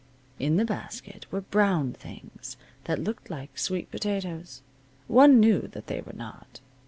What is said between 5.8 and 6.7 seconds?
they were not.